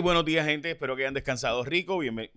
[0.00, 0.70] Buenos días, gente.
[0.70, 1.98] Espero que hayan descansado rico.
[1.98, 2.34] Bienvenido.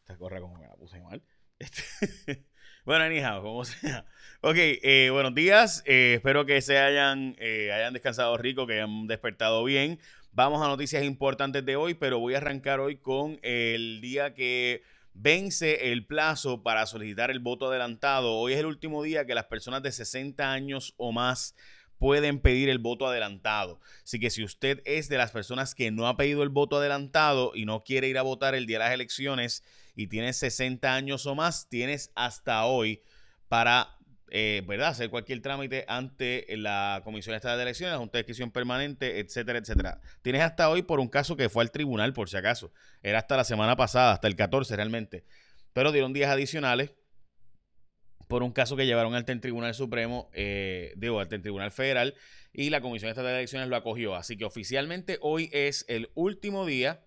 [0.00, 1.22] Esta corra como me la puse mal.
[1.58, 2.44] Este...
[2.84, 4.06] bueno, anyhow, como sea.
[4.40, 5.82] Ok, eh, buenos días.
[5.86, 9.98] Eh, espero que se hayan, eh, hayan descansado rico, que hayan despertado bien.
[10.32, 14.82] Vamos a noticias importantes de hoy, pero voy a arrancar hoy con el día que
[15.12, 18.34] vence el plazo para solicitar el voto adelantado.
[18.34, 21.54] Hoy es el último día que las personas de 60 años o más
[21.98, 23.80] pueden pedir el voto adelantado.
[24.04, 27.52] Así que si usted es de las personas que no ha pedido el voto adelantado
[27.54, 29.62] y no quiere ir a votar el día de las elecciones
[29.94, 33.02] y tienes 60 años o más, tienes hasta hoy
[33.48, 33.96] para
[34.30, 34.88] eh, ¿verdad?
[34.88, 40.00] hacer cualquier trámite ante la Comisión Estatal de Elecciones, la Junta de Permanente, etcétera, etcétera.
[40.22, 42.72] Tienes hasta hoy por un caso que fue al tribunal, por si acaso.
[43.02, 45.24] Era hasta la semana pasada, hasta el 14 realmente.
[45.72, 46.92] Pero dieron días adicionales
[48.28, 52.14] por un caso que llevaron al Tribunal Supremo, eh, digo, al Tribunal Federal,
[52.52, 54.14] y la Comisión Estatal de Elecciones lo acogió.
[54.14, 57.04] Así que oficialmente hoy es el último día.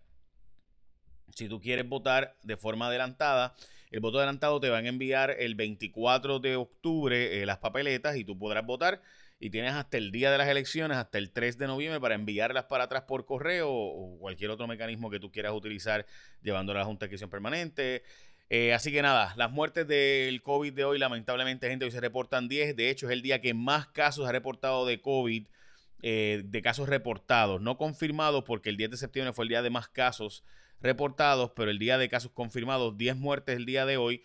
[1.35, 3.55] Si tú quieres votar de forma adelantada,
[3.91, 8.23] el voto adelantado te van a enviar el 24 de octubre eh, las papeletas y
[8.23, 9.01] tú podrás votar.
[9.41, 12.65] Y tienes hasta el día de las elecciones, hasta el 3 de noviembre, para enviarlas
[12.65, 16.05] para atrás por correo o, cualquier otro mecanismo que tú quieras utilizar
[16.41, 18.04] llevándola a la Junta de Elección Permanente.
[18.49, 22.47] Eh, así que nada, las muertes del COVID de hoy, lamentablemente, gente, hoy se reportan
[22.47, 22.75] 10.
[22.75, 25.47] De hecho, es el día que más casos ha reportado de COVID,
[26.01, 29.70] eh, de casos reportados, no confirmados, porque el 10 de septiembre fue el día de
[29.70, 30.43] más casos
[30.81, 34.23] reportados, pero el día de casos confirmados, 10 muertes el día de hoy.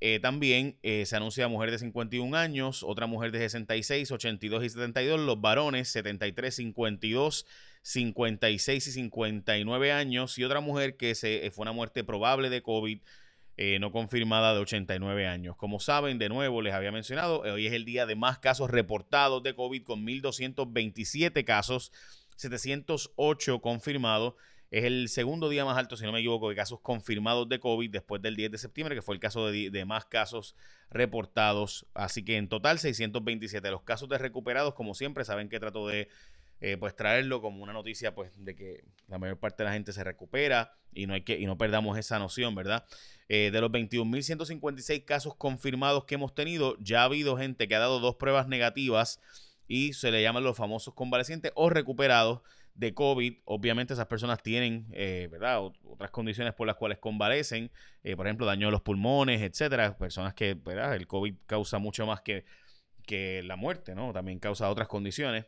[0.00, 4.68] Eh, también eh, se anuncia mujer de 51 años, otra mujer de 66, 82 y
[4.68, 7.46] 72, los varones 73, 52,
[7.82, 13.00] 56 y 59 años y otra mujer que se, fue una muerte probable de COVID
[13.80, 15.56] no confirmada de 89 años.
[15.56, 19.42] Como saben, de nuevo les había mencionado, hoy es el día de más casos reportados
[19.42, 21.92] de COVID con 1.227 casos,
[22.36, 24.34] 708 confirmados
[24.72, 27.90] es el segundo día más alto, si no me equivoco, de casos confirmados de COVID
[27.90, 30.56] después del 10 de septiembre, que fue el caso de, más casos
[30.88, 31.84] reportados.
[31.92, 33.70] Así que en total 627.
[33.70, 36.08] Los casos de recuperados, como siempre, saben que trato de
[36.62, 39.92] eh, pues traerlo como una noticia pues de que la mayor parte de la gente
[39.92, 42.86] se recupera y no hay que y no perdamos esa noción, ¿verdad?
[43.28, 47.80] Eh, de los 21.156 casos confirmados que hemos tenido, ya ha habido gente que ha
[47.80, 49.20] dado dos pruebas negativas
[49.66, 52.42] y se le llaman los famosos convalecientes o recuperados
[52.74, 55.62] de COVID, obviamente esas personas tienen, eh, ¿verdad?
[55.84, 57.70] Otras condiciones por las cuales convalecen,
[58.02, 59.98] eh, por ejemplo, daño a los pulmones, etcétera.
[59.98, 60.94] Personas que, ¿verdad?
[60.94, 62.44] El COVID causa mucho más que,
[63.04, 64.12] que la muerte, ¿no?
[64.12, 65.46] También causa otras condiciones.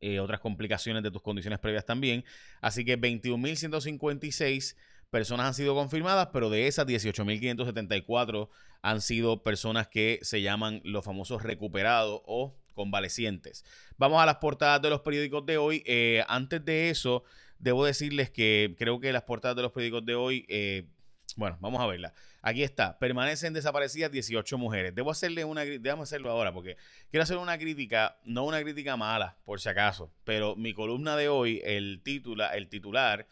[0.00, 2.24] Eh, otras complicaciones de tus condiciones previas también.
[2.60, 4.76] Así que 21.156
[5.10, 8.48] personas han sido confirmadas, pero de esas 18.574
[8.82, 13.64] han sido personas que se llaman los famosos recuperados o convalecientes.
[13.96, 15.82] Vamos a las portadas de los periódicos de hoy.
[15.84, 17.24] Eh, antes de eso,
[17.58, 20.86] debo decirles que creo que las portadas de los periódicos de hoy, eh,
[21.36, 22.14] bueno, vamos a verla.
[22.42, 24.94] Aquí está, permanecen desaparecidas 18 mujeres.
[24.94, 26.76] Debo hacerle una, déjame hacerlo ahora porque
[27.10, 31.28] quiero hacer una crítica, no una crítica mala, por si acaso, pero mi columna de
[31.28, 33.26] hoy, el, titula, el titular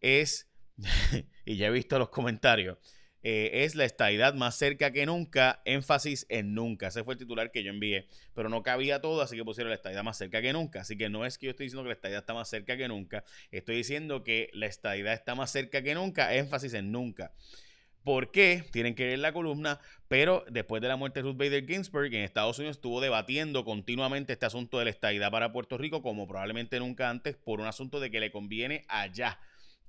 [0.00, 0.48] es,
[1.44, 2.78] y ya he visto los comentarios,
[3.22, 6.88] eh, es la estadidad más cerca que nunca, énfasis en nunca.
[6.88, 9.76] Ese fue el titular que yo envié, pero no cabía todo, así que pusieron la
[9.76, 10.80] estadidad más cerca que nunca.
[10.80, 12.88] Así que no es que yo estoy diciendo que la estadidad está más cerca que
[12.88, 17.32] nunca, estoy diciendo que la estadidad está más cerca que nunca, énfasis en nunca.
[18.04, 18.64] ¿Por qué?
[18.72, 19.78] Tienen que ver la columna,
[20.08, 24.32] pero después de la muerte de Ruth Bader Ginsburg, en Estados Unidos estuvo debatiendo continuamente
[24.32, 28.00] este asunto de la estadidad para Puerto Rico, como probablemente nunca antes, por un asunto
[28.00, 29.38] de que le conviene allá.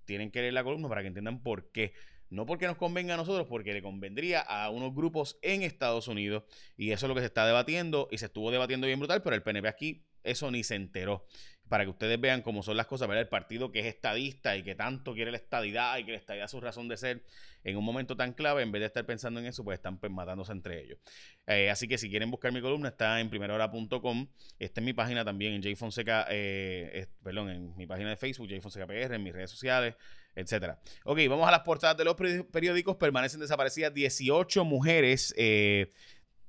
[0.04, 1.94] Tienen que ver la columna para que entiendan por qué.
[2.32, 6.44] No porque nos convenga a nosotros, porque le convendría a unos grupos en Estados Unidos.
[6.78, 9.36] Y eso es lo que se está debatiendo y se estuvo debatiendo bien brutal, pero
[9.36, 11.26] el PNP aquí eso ni se enteró.
[11.68, 13.24] Para que ustedes vean cómo son las cosas, ¿verdad?
[13.24, 16.46] El partido que es estadista y que tanto quiere la estadidad y que la estadidad
[16.46, 17.24] es su razón de ser
[17.64, 20.12] en un momento tan clave, en vez de estar pensando en eso, pues están pues,
[20.12, 21.00] matándose entre ellos.
[21.48, 24.28] Eh, así que si quieren buscar mi columna, está en primerahora.com.
[24.58, 28.50] Está en mi página también, en J Fonseca, eh, perdón, en mi página de Facebook,
[28.50, 29.96] J Fonseca PR, en mis redes sociales
[30.36, 30.80] etcétera.
[31.04, 32.96] Ok, vamos a las portadas de los periódicos.
[32.96, 35.34] Permanecen desaparecidas 18 mujeres.
[35.38, 35.92] Eh,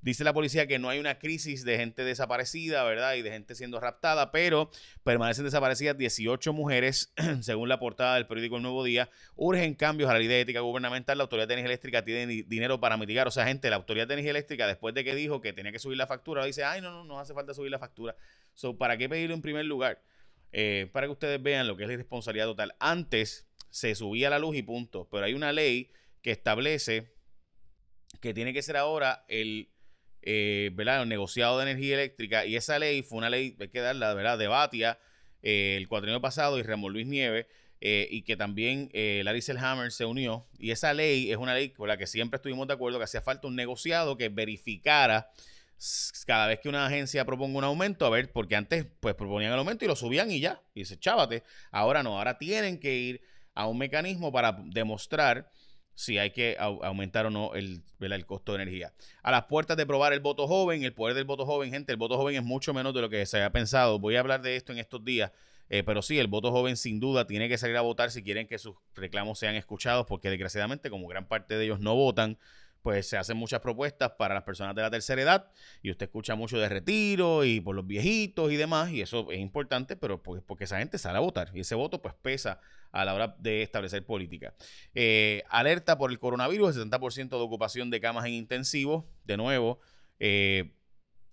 [0.02, 3.14] dice la policía que no hay una crisis de gente desaparecida, ¿verdad?
[3.14, 4.70] Y de gente siendo raptada, pero
[5.04, 9.08] permanecen desaparecidas 18 mujeres, según la portada del periódico El Nuevo Día.
[9.36, 11.18] Urgen cambios a la ley de ética gubernamental.
[11.18, 13.26] La Autoridad de Energía Eléctrica tiene dinero para mitigar.
[13.26, 15.78] O sea, gente, la Autoridad de Energía Eléctrica, después de que dijo que tenía que
[15.78, 18.16] subir la factura, dice, ay, no, no, no hace falta subir la factura.
[18.54, 20.02] So, ¿Para qué pedirlo en primer lugar?
[20.52, 22.74] Eh, para que ustedes vean lo que es la irresponsabilidad total.
[22.78, 25.08] Antes, se subía la luz y punto.
[25.10, 25.90] Pero hay una ley
[26.22, 27.12] que establece
[28.20, 29.70] que tiene que ser ahora el,
[30.22, 31.04] eh, ¿verdad?
[31.06, 34.38] negociado de energía eléctrica y esa ley fue una ley, hay que darla, ¿verdad?
[34.38, 35.00] De Batia,
[35.42, 37.46] eh, el cuatrienio pasado y Ramón Luis Nieves.
[37.84, 40.46] eh, y que también eh, Larry Selhammer se unió.
[40.56, 43.22] Y esa ley es una ley con la que siempre estuvimos de acuerdo que hacía
[43.22, 45.32] falta un negociado que verificara
[46.26, 49.58] cada vez que una agencia proponga un aumento, a ver, porque antes pues proponían el
[49.58, 51.42] aumento y lo subían y ya, y dice, chávate,
[51.72, 53.20] ahora no, ahora tienen que ir
[53.54, 55.50] a un mecanismo para demostrar
[55.94, 58.92] si hay que aumentar o no el, el costo de energía.
[59.22, 61.98] A las puertas de probar el voto joven, el poder del voto joven, gente, el
[61.98, 63.98] voto joven es mucho menos de lo que se había pensado.
[63.98, 65.32] Voy a hablar de esto en estos días.
[65.68, 68.46] Eh, pero sí, el voto joven sin duda tiene que salir a votar si quieren
[68.46, 72.36] que sus reclamos sean escuchados, porque desgraciadamente, como gran parte de ellos no votan,
[72.82, 75.50] pues se hacen muchas propuestas para las personas de la tercera edad
[75.82, 79.38] y usted escucha mucho de retiro y por los viejitos y demás, y eso es
[79.38, 83.04] importante, pero pues porque esa gente sale a votar y ese voto pues pesa a
[83.04, 84.54] la hora de establecer política.
[84.94, 89.80] Eh, alerta por el coronavirus, 60% de ocupación de camas en intensivos, de nuevo.
[90.18, 90.74] Eh,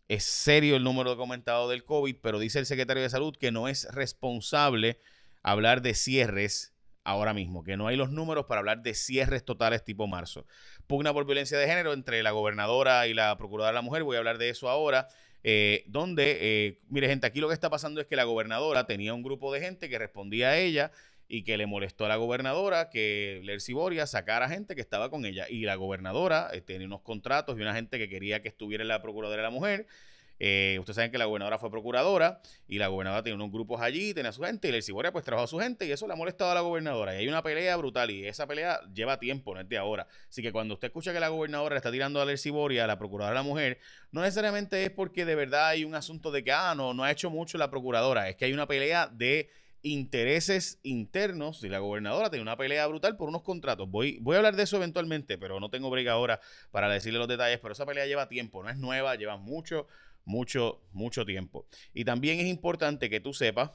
[0.07, 3.67] es serio el número documentado del COVID, pero dice el secretario de Salud que no
[3.67, 4.99] es responsable
[5.43, 6.73] hablar de cierres
[7.09, 10.45] ahora mismo, que no hay los números para hablar de cierres totales tipo marzo.
[10.87, 14.15] Pugna por violencia de género entre la gobernadora y la procuradora de la mujer, voy
[14.15, 15.07] a hablar de eso ahora.
[15.43, 19.13] Eh, donde, eh, mire gente, aquí lo que está pasando es que la gobernadora tenía
[19.13, 20.91] un grupo de gente que respondía a ella
[21.29, 25.25] y que le molestó a la gobernadora que Lercy Boria sacara gente que estaba con
[25.25, 25.45] ella.
[25.47, 28.87] Y la gobernadora eh, tenía unos contratos y una gente que quería que estuviera en
[28.87, 29.87] la procuradora de la mujer
[30.39, 34.13] eh, ustedes saben que la gobernadora fue procuradora y la gobernadora tenía unos grupos allí,
[34.13, 36.15] tenía su gente y el Ciboria pues trabajó a su gente y eso le ha
[36.15, 37.13] molestado a la gobernadora.
[37.15, 40.07] Y hay una pelea brutal y esa pelea lleva tiempo, no es de ahora.
[40.29, 42.97] Así que cuando usted escucha que la gobernadora está tirando a la Ciboria, a la
[42.97, 43.79] procuradora la mujer,
[44.11, 47.11] no necesariamente es porque de verdad hay un asunto de que, ah, no, no ha
[47.11, 49.49] hecho mucho la procuradora, es que hay una pelea de
[49.81, 53.89] intereses internos y la gobernadora tiene una pelea brutal por unos contratos.
[53.89, 56.39] Voy, voy a hablar de eso eventualmente, pero no tengo break ahora
[56.71, 59.87] para decirle los detalles, pero esa pelea lleva tiempo, no es nueva, lleva mucho,
[60.25, 61.67] mucho, mucho tiempo.
[61.93, 63.71] Y también es importante que tú sepas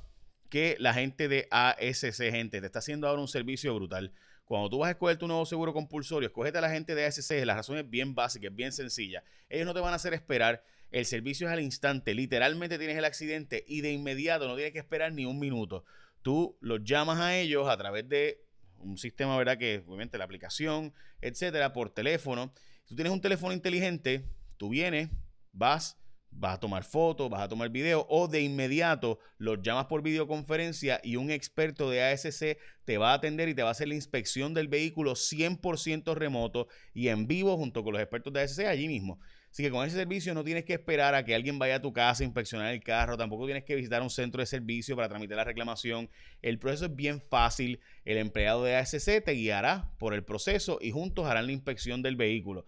[0.51, 4.13] que la gente de ASC, gente, te está haciendo ahora un servicio brutal.
[4.45, 7.45] Cuando tú vas a escoger tu nuevo seguro compulsorio, escógete a la gente de ASC,
[7.45, 9.25] la razón es bien básica, es bien sencilla.
[9.49, 13.05] Ellos no te van a hacer esperar, el servicio es al instante, literalmente tienes el
[13.05, 15.85] accidente y de inmediato no tienes que esperar ni un minuto.
[16.23, 18.45] Tú los llamas a ellos a través de
[18.79, 19.59] un sistema, ¿verdad?
[19.59, 22.53] Que obviamente la aplicación, etcétera, por teléfono.
[22.85, 24.25] Si tú tienes un teléfono inteligente,
[24.57, 25.09] tú vienes,
[25.53, 25.99] vas,
[26.37, 31.01] vas a tomar fotos, vas a tomar video o de inmediato los llamas por videoconferencia
[31.03, 33.95] y un experto de ASC te va a atender y te va a hacer la
[33.95, 38.89] inspección del vehículo 100% remoto y en vivo junto con los expertos de ASC allí
[38.89, 39.19] mismo.
[39.51, 41.93] Así que con ese servicio no tienes que esperar a que alguien vaya a tu
[41.93, 45.37] casa a inspeccionar el carro, tampoco tienes que visitar un centro de servicio para tramitar
[45.37, 46.11] la reclamación.
[46.43, 47.79] El proceso es bien fácil.
[48.05, 52.17] El empleado de ASC te guiará por el proceso y juntos harán la inspección del
[52.17, 52.67] vehículo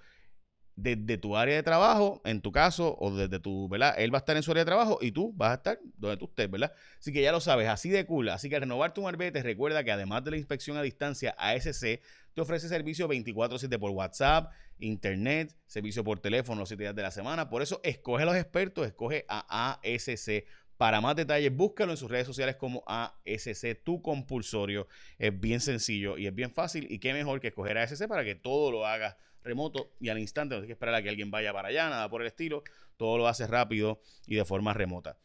[0.77, 3.95] desde tu área de trabajo, en tu caso, o desde tu, ¿verdad?
[3.97, 6.19] Él va a estar en su área de trabajo y tú vas a estar donde
[6.19, 6.73] tú estés, ¿verdad?
[6.99, 8.29] Así que ya lo sabes, así de cool.
[8.29, 12.01] Así que al renovar tu marbete, recuerda que además de la inspección a distancia, ASC
[12.35, 17.11] te ofrece servicio 24-7 por WhatsApp, Internet, servicio por teléfono los 7 días de la
[17.11, 17.49] semana.
[17.49, 20.45] Por eso, escoge a los expertos, escoge a ASC.
[20.77, 24.89] Para más detalles, búscalo en sus redes sociales como ASC, tu compulsorio.
[25.19, 26.87] Es bien sencillo y es bien fácil.
[26.91, 30.55] Y qué mejor que escoger ASC para que todo lo hagas remoto y al instante,
[30.55, 32.63] no tienes que esperar a que alguien vaya para allá, nada por el estilo,
[32.97, 35.19] todo lo hace rápido y de forma remota.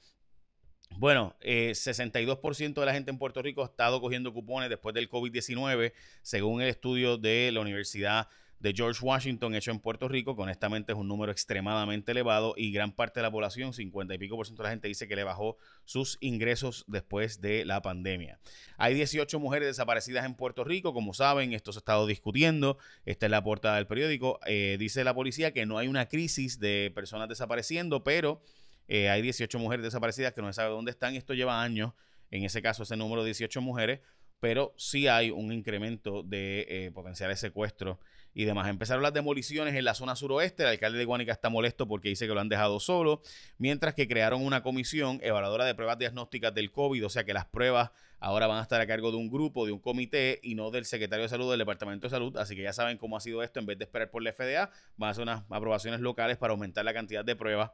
[0.97, 5.09] Bueno, 62% eh, de la gente en Puerto Rico ha estado cogiendo cupones después del
[5.09, 8.28] COVID-19, según el estudio de la Universidad
[8.61, 12.71] de George Washington hecho en Puerto Rico, que honestamente es un número extremadamente elevado y
[12.71, 15.15] gran parte de la población, 50 y pico por ciento de la gente dice que
[15.15, 18.39] le bajó sus ingresos después de la pandemia.
[18.77, 23.25] Hay 18 mujeres desaparecidas en Puerto Rico, como saben, esto se ha estado discutiendo, esta
[23.25, 26.91] es la portada del periódico, eh, dice la policía que no hay una crisis de
[26.94, 28.44] personas desapareciendo, pero
[28.87, 31.15] eh, hay 18 mujeres desaparecidas que no se sabe dónde están.
[31.15, 31.94] Esto lleva años,
[32.30, 34.01] en ese caso ese número de 18 mujeres,
[34.42, 38.00] pero sí hay un incremento de eh, potenciales secuestros
[38.33, 38.68] y demás.
[38.68, 40.64] Empezaron las demoliciones en la zona suroeste.
[40.64, 43.21] El alcalde de Guanica está molesto porque dice que lo han dejado solo,
[43.60, 47.45] mientras que crearon una comisión evaluadora de pruebas diagnósticas del COVID, o sea que las
[47.45, 50.71] pruebas ahora van a estar a cargo de un grupo, de un comité y no
[50.71, 52.36] del secretario de salud del Departamento de Salud.
[52.38, 53.60] Así que ya saben cómo ha sido esto.
[53.60, 56.83] En vez de esperar por la FDA, van a hacer unas aprobaciones locales para aumentar
[56.83, 57.71] la cantidad de pruebas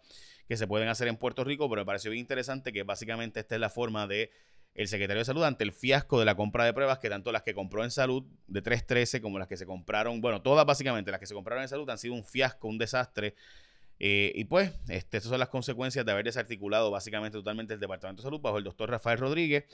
[0.47, 1.69] que se pueden hacer en Puerto Rico.
[1.69, 4.31] Pero me pareció bien interesante que básicamente esta es la forma de
[4.77, 7.41] el secretario de Salud ante el fiasco de la compra de pruebas, que tanto las
[7.41, 11.19] que compró en salud de 313 como las que se compraron, bueno, todas básicamente las
[11.19, 13.33] que se compraron en salud han sido un fiasco, un desastre.
[13.99, 18.21] Eh, y pues, este, estas son las consecuencias de haber desarticulado básicamente totalmente el Departamento
[18.21, 19.65] de Salud bajo el doctor Rafael Rodríguez.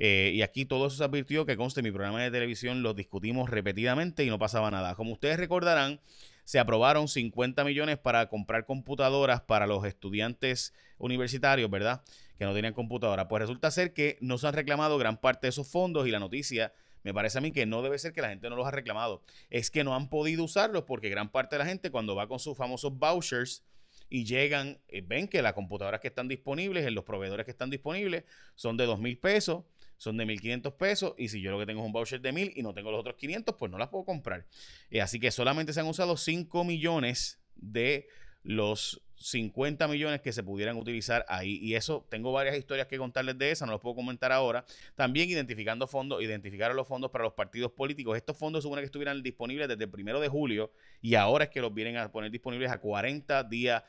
[0.00, 3.50] Eh, y aquí todo eso se advirtió que conste mi programa de televisión, lo discutimos
[3.50, 4.96] repetidamente y no pasaba nada.
[4.96, 6.00] Como ustedes recordarán,
[6.48, 12.02] se aprobaron 50 millones para comprar computadoras para los estudiantes universitarios, ¿verdad?
[12.38, 13.28] que no tenían computadora.
[13.28, 16.18] Pues resulta ser que no se han reclamado gran parte de esos fondos y la
[16.18, 18.70] noticia me parece a mí que no debe ser que la gente no los ha
[18.70, 19.22] reclamado.
[19.50, 22.38] Es que no han podido usarlos porque gran parte de la gente cuando va con
[22.38, 23.62] sus famosos vouchers
[24.08, 27.68] y llegan, eh, ven que las computadoras que están disponibles, en los proveedores que están
[27.68, 28.24] disponibles,
[28.54, 29.64] son de dos mil pesos,
[29.98, 32.52] son de 1.500 pesos y si yo lo que tengo es un voucher de 1.000
[32.56, 34.46] y no tengo los otros 500, pues no las puedo comprar.
[34.90, 38.08] Eh, así que solamente se han usado 5 millones de
[38.42, 41.58] los 50 millones que se pudieran utilizar ahí.
[41.60, 44.64] Y eso, tengo varias historias que contarles de esa, no los puedo comentar ahora.
[44.94, 48.16] También identificando fondos, identificar los fondos para los partidos políticos.
[48.16, 51.60] Estos fondos supone que estuvieran disponibles desde el primero de julio y ahora es que
[51.60, 53.82] los vienen a poner disponibles a 40 días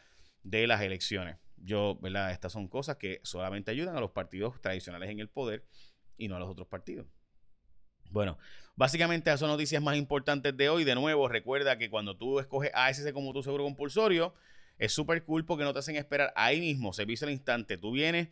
[0.43, 1.37] de las elecciones.
[1.57, 2.31] Yo, ¿verdad?
[2.31, 5.63] Estas son cosas que solamente ayudan a los partidos tradicionales en el poder
[6.19, 7.07] y no a los otros partidos.
[8.11, 8.37] Bueno,
[8.75, 10.83] básicamente esas son noticias más importantes de hoy.
[10.83, 14.33] De nuevo, recuerda que cuando tú escoges ASC como tu seguro compulsorio,
[14.77, 17.77] es súper cool porque no te hacen esperar ahí mismo, servicio al instante.
[17.77, 18.29] Tú vienes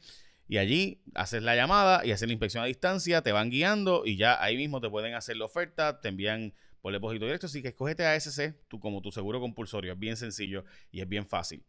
[0.48, 4.18] y allí haces la llamada y haces la inspección a distancia, te van guiando y
[4.18, 7.48] ya ahí mismo te pueden hacer la oferta, te envían por depósito directo.
[7.48, 9.94] Así que escógete ASC tú, como tu seguro compulsorio.
[9.94, 11.64] Es bien sencillo y es bien fácil.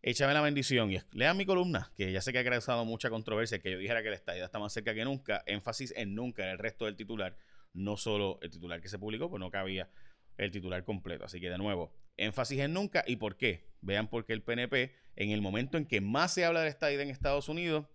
[0.00, 3.58] Échame la bendición y lean mi columna, que ya sé que ha causado mucha controversia,
[3.58, 5.42] que yo dijera que la estadía está más cerca que nunca.
[5.46, 7.36] Énfasis en nunca en el resto del titular,
[7.72, 9.90] no solo el titular que se publicó, pues no cabía
[10.36, 11.24] el titular completo.
[11.24, 13.66] Así que de nuevo, énfasis en nunca y por qué.
[13.80, 17.02] Vean por qué el PNP, en el momento en que más se habla de estadía
[17.02, 17.86] en Estados Unidos,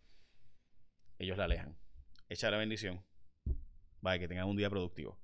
[1.19, 1.77] ellos la alejan.
[2.27, 3.01] Echa la bendición.
[4.01, 5.22] Vaya, que tengan un día productivo.